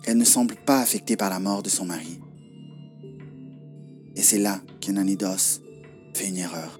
Elle 0.05 0.17
ne 0.17 0.25
semble 0.25 0.55
pas 0.55 0.79
affectée 0.79 1.17
par 1.17 1.29
la 1.29 1.39
mort 1.39 1.63
de 1.63 1.69
son 1.69 1.85
mari. 1.85 2.19
Et 4.15 4.21
c'est 4.21 4.37
là 4.37 4.61
que 4.81 4.91
Nanny 4.91 5.15
Doss 5.15 5.61
fait 6.13 6.27
une 6.27 6.37
erreur. 6.37 6.79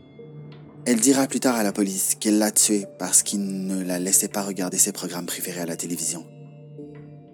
Elle 0.85 0.99
dira 0.99 1.27
plus 1.27 1.39
tard 1.39 1.55
à 1.55 1.63
la 1.63 1.71
police 1.71 2.15
qu'elle 2.19 2.37
l'a 2.37 2.51
tué 2.51 2.85
parce 2.99 3.23
qu'il 3.23 3.65
ne 3.65 3.81
la 3.81 3.99
laissait 3.99 4.27
pas 4.27 4.43
regarder 4.43 4.77
ses 4.77 4.91
programmes 4.91 5.25
préférés 5.25 5.61
à 5.61 5.65
la 5.65 5.77
télévision 5.77 6.25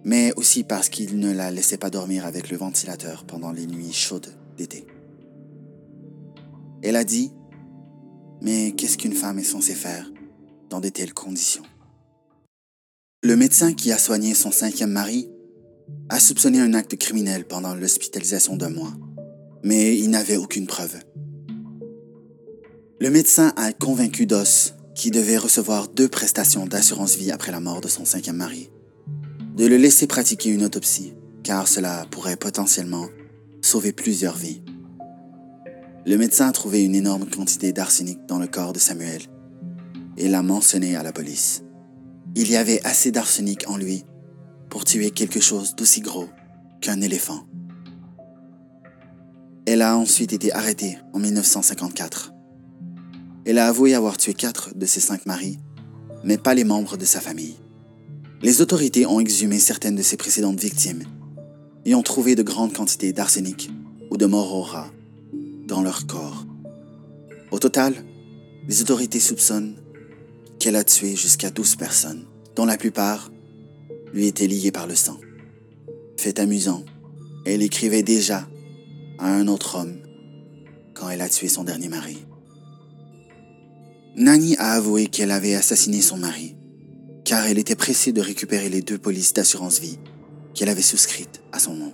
mais 0.03 0.34
aussi 0.36 0.63
parce 0.63 0.89
qu'il 0.89 1.20
ne 1.20 1.32
la 1.32 1.51
laissait 1.51 1.77
pas 1.77 1.89
dormir 1.89 2.25
avec 2.25 2.50
le 2.50 2.58
ventilateur 2.58 3.25
pendant 3.25 3.51
les 3.51 3.65
nuits 3.65 3.94
chaudes 3.94 4.34
d'été. 4.58 4.86
Elle 6.82 6.96
a 6.96 7.03
dit, 7.03 7.32
mais 8.41 8.72
qu'est-ce 8.72 8.98
qu'une 8.98 9.13
femme 9.13 9.39
est 9.39 9.44
censée 9.44 9.74
faire 9.74 10.10
dans 10.70 10.79
de 10.79 10.89
telles 10.89 11.13
conditions? 11.13 11.63
Le 13.22 13.36
médecin 13.36 13.74
qui 13.74 13.91
a 13.91 13.98
soigné 13.98 14.34
son 14.34 14.51
cinquième 14.51 14.91
mari 14.91 15.29
a 16.08 16.20
soupçonné 16.20 16.62
un 16.62 16.74
acte 16.74 16.98
criminel 16.98 17.46
pendant 17.46 17.75
l'hospitalisation 17.75 18.56
d'un 18.56 18.70
mois, 18.70 18.94
mais 19.63 19.98
il 19.98 20.10
n'avait 20.10 20.38
aucune 20.38 20.68
preuve. 20.68 21.00
Le 23.01 23.10
médecin 23.10 23.53
a 23.58 23.74
convaincu 23.74 24.25
Doss, 24.25 24.75
qui 24.96 25.12
devait 25.12 25.38
recevoir 25.38 25.88
deux 25.88 26.08
prestations 26.08 26.65
d'assurance 26.65 27.15
vie 27.15 27.32
après 27.32 27.51
la 27.51 27.60
mort 27.60 27.82
de 27.82 27.88
son 27.88 28.06
cinquième 28.06 28.38
mari, 28.38 28.70
de 29.60 29.66
le 29.66 29.75
laisser 29.75 30.08
pratiquer 30.08 30.51
une 30.51 30.63
autopsie, 30.63 31.13
car 31.44 31.68
cela 31.68 32.06
pourrait 32.12 32.38
potentiellement 32.38 33.10
sauver 33.62 33.92
plusieurs 33.92 34.38
vies. 34.38 34.62
Le 36.06 36.16
médecin 36.16 36.48
a 36.48 36.54
trouvé 36.54 36.86
une 36.86 36.96
énorme 36.96 37.30
quantité 37.30 37.74
d'arsenic 37.74 38.20
dans 38.25 38.39
le 38.39 38.48
corps 38.48 38.72
de 38.72 38.80
Samuel 38.80 39.22
et 40.16 40.30
l'a 40.30 40.44
mentionné 40.44 40.96
à 40.96 41.04
la 41.04 41.12
police. 41.12 41.66
Il 42.36 42.50
y 42.50 42.56
avait 42.56 42.80
assez 42.86 43.12
d'arsenic 43.12 43.70
en 43.70 43.75
lui 43.75 44.06
pour 44.70 44.86
tuer 44.86 45.12
quelque 45.12 45.42
chose 45.42 45.75
d'aussi 45.75 46.00
gros 46.00 46.30
qu'un 46.80 47.01
éléphant. 47.01 47.46
Elle 49.66 49.82
a 49.82 49.98
ensuite 49.98 50.32
été 50.32 50.54
arrêtée 50.54 51.00
en 51.12 51.20
1954. 51.20 52.32
Elle 53.44 53.58
a 53.58 53.68
avoué 53.68 53.94
avoir 53.94 54.16
tué 54.16 54.34
quatre 54.34 54.74
de 54.74 54.86
ses 54.86 55.01
cinq 55.01 55.25
maris, 55.25 55.60
mais 56.24 56.38
pas 56.38 56.54
les 56.54 56.63
membres 56.63 56.96
de 56.96 57.04
sa 57.04 57.20
famille. 57.20 57.58
Les 58.41 58.62
autorités 58.62 59.05
ont 59.05 59.19
exhumé 59.19 59.60
certaines 59.60 59.98
de 59.98 60.01
ses 60.01 60.15
précédentes 60.15 60.62
victimes 60.62 61.03
et 61.84 61.93
ont 61.93 62.03
trouvé 62.03 62.36
de 62.36 62.43
grandes 62.43 62.74
quantités 62.74 63.12
d'arsenic 63.12 63.69
ou 64.10 64.15
de 64.15 64.25
morora 64.25 64.89
dans 65.67 65.81
leur 65.81 66.08
corps. 66.08 66.46
Au 67.51 67.60
total, 67.60 67.93
les 68.67 68.81
autorités 68.81 69.19
soupçonnent 69.19 69.75
qu'elle 70.58 70.77
a 70.77 70.86
tué 70.86 71.15
jusqu'à 71.15 71.50
12 71.50 71.75
personnes, 71.75 72.25
dont 72.55 72.65
la 72.65 72.77
plupart 72.77 73.29
lui 74.13 74.27
étaient 74.27 74.48
liées 74.48 74.72
par 74.72 74.88
le 74.88 74.96
sang. 74.96 75.19
Fait 76.17 76.39
amusant, 76.39 76.86
elle 77.46 77.62
écrivait 77.62 78.03
déjà 78.03 78.48
à 79.17 79.34
un 79.34 79.48
autre 79.48 79.79
homme 79.79 79.98
quand 80.93 81.10
elle 81.10 81.22
a 81.22 81.29
tué 81.29 81.50
son 81.50 81.65
dernier 81.65 81.89
mari. 81.89 82.25
Nani 84.15 84.55
a 84.58 84.74
avoué 84.74 85.08
qu'elle 85.08 85.31
avait 85.31 85.55
assassiné 85.55 86.01
son 86.01 86.17
mari, 86.17 86.55
car 87.29 87.45
elle 87.45 87.59
était 87.59 87.75
pressée 87.75 88.12
de 88.12 88.21
récupérer 88.21 88.69
les 88.69 88.81
deux 88.81 88.98
polices 88.98 89.33
d'assurance 89.33 89.79
vie 89.79 90.00
qu'elle 90.55 90.67
avait 90.67 90.81
souscrites 90.81 91.43
à 91.51 91.59
son 91.59 91.75
nom. 91.75 91.93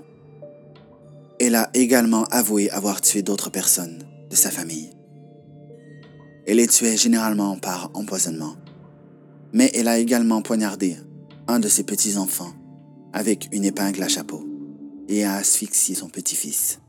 Elle 1.42 1.56
a 1.56 1.70
également 1.74 2.24
avoué 2.32 2.70
avoir 2.70 3.02
tué 3.02 3.22
d'autres 3.22 3.50
personnes 3.50 4.02
de 4.30 4.36
sa 4.38 4.50
famille. 4.50 4.92
Elle 6.48 6.56
les 6.56 6.68
tuait 6.68 6.96
généralement 6.96 7.58
par 7.58 7.92
empoisonnement, 7.96 8.56
mais 9.52 9.70
elle 9.76 9.90
a 9.90 9.98
également 9.98 10.42
poignardé 10.42 10.96
un 11.50 11.60
de 11.60 11.68
ses 11.68 11.84
petits-enfants 11.84 12.54
avec 13.12 13.50
une 13.52 13.66
épingle 13.66 14.04
à 14.04 14.08
chapeau 14.08 14.48
et 15.10 15.26
a 15.26 15.36
asphyxié 15.36 15.96
son 15.96 16.08
petit-fils. 16.08 16.80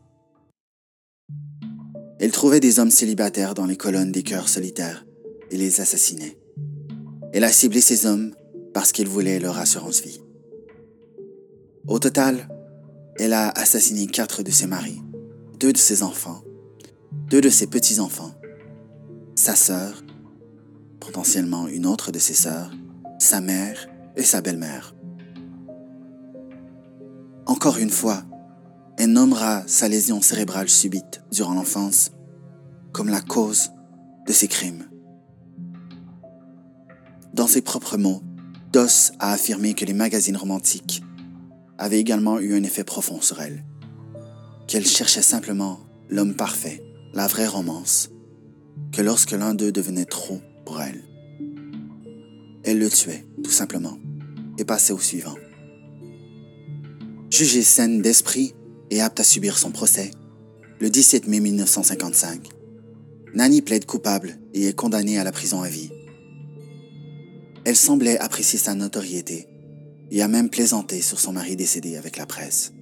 Elle 2.20 2.30
trouvait 2.30 2.60
des 2.60 2.78
hommes 2.78 2.92
célibataires 2.92 3.54
dans 3.54 3.66
les 3.66 3.76
colonnes 3.76 4.12
des 4.12 4.22
cœurs 4.22 4.48
solitaires 4.48 5.04
et 5.50 5.56
les 5.56 5.80
assassinait. 5.80 6.38
Elle 7.36 7.44
a 7.44 7.52
ciblé 7.52 7.82
ces 7.82 8.06
hommes 8.06 8.32
parce 8.72 8.92
qu'elle 8.92 9.08
voulait 9.08 9.38
leur 9.38 9.58
assurance 9.58 10.00
vie. 10.00 10.22
Au 11.86 11.98
total, 11.98 12.48
elle 13.18 13.34
a 13.34 13.50
assassiné 13.50 14.06
quatre 14.06 14.42
de 14.42 14.50
ses 14.50 14.66
maris, 14.66 15.02
deux 15.60 15.70
de 15.70 15.76
ses 15.76 16.02
enfants, 16.02 16.42
deux 17.28 17.42
de 17.42 17.50
ses 17.50 17.66
petits-enfants, 17.66 18.32
sa 19.34 19.54
sœur, 19.54 20.02
potentiellement 20.98 21.68
une 21.68 21.84
autre 21.84 22.10
de 22.10 22.18
ses 22.18 22.32
sœurs, 22.32 22.70
sa 23.18 23.42
mère 23.42 23.86
et 24.16 24.22
sa 24.22 24.40
belle-mère. 24.40 24.96
Encore 27.44 27.76
une 27.76 27.90
fois, 27.90 28.22
elle 28.96 29.12
nommera 29.12 29.62
sa 29.66 29.88
lésion 29.88 30.22
cérébrale 30.22 30.70
subite 30.70 31.20
durant 31.30 31.52
l'enfance 31.52 32.12
comme 32.92 33.10
la 33.10 33.20
cause 33.20 33.72
de 34.26 34.32
ses 34.32 34.48
crimes. 34.48 34.88
Dans 37.36 37.46
ses 37.46 37.60
propres 37.60 37.98
mots, 37.98 38.22
Doss 38.72 39.12
a 39.18 39.34
affirmé 39.34 39.74
que 39.74 39.84
les 39.84 39.92
magazines 39.92 40.38
romantiques 40.38 41.02
avaient 41.76 42.00
également 42.00 42.40
eu 42.40 42.54
un 42.54 42.62
effet 42.62 42.82
profond 42.82 43.20
sur 43.20 43.42
elle, 43.42 43.62
qu'elle 44.66 44.86
cherchait 44.86 45.20
simplement 45.20 45.80
l'homme 46.08 46.34
parfait, 46.34 46.82
la 47.12 47.26
vraie 47.26 47.46
romance, 47.46 48.08
que 48.90 49.02
lorsque 49.02 49.32
l'un 49.32 49.52
d'eux 49.52 49.70
devenait 49.70 50.06
trop 50.06 50.40
pour 50.64 50.80
elle, 50.80 51.04
elle 52.64 52.78
le 52.78 52.88
tuait, 52.88 53.26
tout 53.44 53.50
simplement, 53.50 53.98
et 54.56 54.64
passait 54.64 54.94
au 54.94 54.98
suivant. 54.98 55.36
Jugée 57.30 57.62
saine 57.62 58.00
d'esprit 58.00 58.54
et 58.88 59.02
apte 59.02 59.20
à 59.20 59.24
subir 59.24 59.58
son 59.58 59.72
procès, 59.72 60.10
le 60.80 60.88
17 60.88 61.26
mai 61.26 61.40
1955, 61.40 62.48
Nani 63.34 63.60
plaide 63.60 63.84
coupable 63.84 64.38
et 64.54 64.68
est 64.68 64.72
condamnée 64.74 65.18
à 65.18 65.24
la 65.24 65.32
prison 65.32 65.60
à 65.60 65.68
vie. 65.68 65.90
Elle 67.66 67.74
semblait 67.74 68.16
apprécier 68.18 68.60
sa 68.60 68.76
notoriété 68.76 69.48
et 70.12 70.22
a 70.22 70.28
même 70.28 70.50
plaisanté 70.50 71.02
sur 71.02 71.18
son 71.18 71.32
mari 71.32 71.56
décédé 71.56 71.96
avec 71.96 72.16
la 72.16 72.24
presse. 72.24 72.72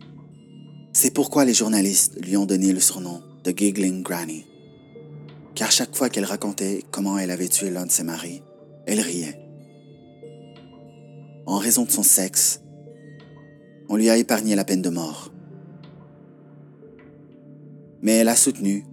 C'est 0.92 1.14
pourquoi 1.14 1.46
les 1.46 1.54
journalistes 1.54 2.22
lui 2.22 2.36
ont 2.36 2.44
donné 2.44 2.70
le 2.70 2.80
surnom 2.80 3.22
de 3.44 3.50
Giggling 3.50 4.02
Granny. 4.02 4.44
Car 5.54 5.72
chaque 5.72 5.96
fois 5.96 6.10
qu'elle 6.10 6.26
racontait 6.26 6.84
comment 6.90 7.16
elle 7.16 7.30
avait 7.30 7.48
tué 7.48 7.70
l'un 7.70 7.86
de 7.86 7.90
ses 7.90 8.02
maris, 8.02 8.42
elle 8.86 9.00
riait. 9.00 9.40
En 11.46 11.56
raison 11.56 11.86
de 11.86 11.90
son 11.90 12.02
sexe, 12.02 12.60
on 13.88 13.96
lui 13.96 14.10
a 14.10 14.18
épargné 14.18 14.54
la 14.54 14.66
peine 14.66 14.82
de 14.82 14.90
mort. 14.90 15.32
Mais 18.02 18.12
elle 18.12 18.28
a 18.28 18.36
soutenu 18.36 18.84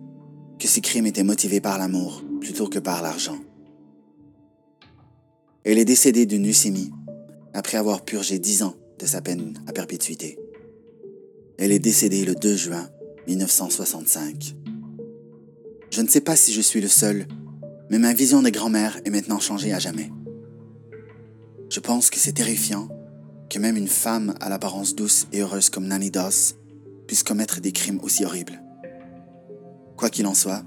que 0.57 0.69
ses 0.69 0.79
crimes 0.79 1.07
étaient 1.07 1.23
motivés 1.23 1.59
par 1.59 1.77
l'amour 1.77 2.23
plutôt 2.39 2.69
que 2.69 2.79
par 2.79 3.01
l'argent. 3.01 3.39
Elle 5.63 5.77
est 5.77 5.85
décédée 5.85 6.25
d'une 6.25 6.45
leucémie 6.45 6.91
après 7.53 7.77
avoir 7.77 8.03
purgé 8.03 8.39
dix 8.39 8.63
ans 8.63 8.75
de 8.97 9.05
sa 9.05 9.21
peine 9.21 9.59
à 9.67 9.73
perpétuité. 9.73 10.39
Elle 11.59 11.71
est 11.71 11.79
décédée 11.79 12.25
le 12.25 12.33
2 12.33 12.55
juin 12.55 12.89
1965. 13.27 14.55
Je 15.91 16.01
ne 16.01 16.07
sais 16.07 16.21
pas 16.21 16.35
si 16.35 16.51
je 16.51 16.61
suis 16.61 16.81
le 16.81 16.87
seul, 16.87 17.27
mais 17.91 17.99
ma 17.99 18.13
vision 18.13 18.41
des 18.41 18.51
grands-mères 18.51 18.99
est 19.05 19.11
maintenant 19.11 19.39
changée 19.39 19.71
à 19.71 19.77
jamais. 19.77 20.09
Je 21.69 21.79
pense 21.79 22.09
que 22.09 22.17
c'est 22.17 22.33
terrifiant 22.33 22.89
que 23.49 23.59
même 23.59 23.77
une 23.77 23.87
femme 23.87 24.33
à 24.39 24.49
l'apparence 24.49 24.95
douce 24.95 25.27
et 25.31 25.41
heureuse 25.41 25.69
comme 25.69 25.85
Nanny 25.85 26.09
Doss 26.09 26.55
puisse 27.05 27.21
commettre 27.21 27.61
des 27.61 27.71
crimes 27.71 27.99
aussi 28.01 28.25
horribles. 28.25 28.63
Quoi 29.95 30.09
qu'il 30.09 30.25
en 30.25 30.33
soit, 30.33 30.63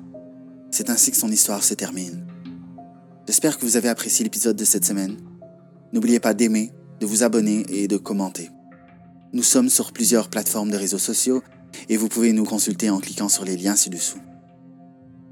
c'est 0.70 0.90
ainsi 0.90 1.10
que 1.10 1.16
son 1.16 1.32
histoire 1.32 1.64
se 1.64 1.74
termine. 1.74 2.26
J'espère 3.26 3.58
que 3.58 3.64
vous 3.64 3.76
avez 3.78 3.88
apprécié 3.88 4.22
l'épisode 4.22 4.56
de 4.56 4.64
cette 4.64 4.84
semaine 4.84 5.16
N'oubliez 5.94 6.20
pas 6.20 6.34
d'aimer, 6.34 6.72
de 7.00 7.06
vous 7.06 7.22
abonner 7.22 7.64
et 7.70 7.88
de 7.88 7.96
commenter. 7.96 8.50
Nous 9.32 9.42
sommes 9.42 9.70
sur 9.70 9.92
plusieurs 9.92 10.28
plateformes 10.28 10.70
de 10.70 10.76
réseaux 10.76 10.98
sociaux 10.98 11.42
et 11.88 11.96
vous 11.96 12.08
pouvez 12.08 12.32
nous 12.32 12.44
consulter 12.44 12.90
en 12.90 13.00
cliquant 13.00 13.30
sur 13.30 13.44
les 13.44 13.56
liens 13.56 13.76
ci-dessous. 13.76 14.18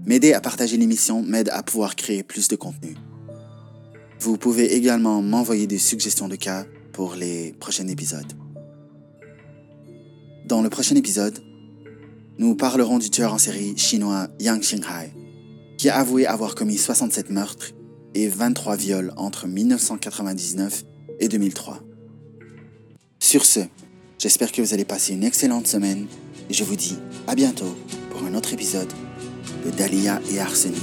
M'aider 0.07 0.33
à 0.33 0.41
partager 0.41 0.79
l'émission 0.79 1.23
m'aide 1.23 1.51
à 1.51 1.63
pouvoir 1.63 1.95
créer 1.95 2.23
plus 2.23 2.49
de 2.49 2.57
contenu. 2.57 2.97
Vous 4.21 4.39
pouvez 4.39 4.75
également 4.75 5.21
m'envoyer 5.21 5.67
des 5.67 5.79
suggestions 5.79 6.29
de 6.29 6.37
cas 6.37 6.65
pour 6.93 7.15
les 7.15 7.53
prochains 7.61 7.89
épisodes. 7.89 8.33
Dans 10.47 10.63
le 10.63 10.71
prochain 10.71 10.97
épisode, 10.97 11.41
nous 12.39 12.55
parlerons 12.55 12.99
du 12.99 13.11
tueur 13.11 13.35
en 13.35 13.39
série 13.39 13.77
chinois 13.77 14.29
Yang 14.41 14.63
Xinghai, 14.63 15.13
qui 15.77 15.91
a 15.91 15.97
avoué 15.97 16.27
avoir 16.27 16.55
commis 16.55 16.79
67 16.79 17.29
meurtres 17.31 17.73
et 18.15 18.29
23 18.29 18.77
viols 18.77 19.13
entre 19.17 19.47
1999 19.47 20.85
et 21.21 21.29
2003. 21.29 21.81
Sur 23.19 23.45
ce, 23.45 23.61
j'espère 24.19 24.53
que 24.53 24.61
vous 24.63 24.75
allez 24.75 24.85
passer 24.85 25.15
une 25.15 25.25
excellente 25.25 25.67
semaine 25.67 26.07
et 26.51 26.53
je 26.55 26.65
vous 26.65 26.77
dis 26.77 26.99
à 27.27 27.35
bientôt 27.35 27.77
pour 28.11 28.23
un 28.25 28.35
autre 28.35 28.53
épisode 28.53 28.93
de 29.65 29.71
Dahlia 29.71 30.21
et 30.31 30.41
Arsenic. 30.41 30.83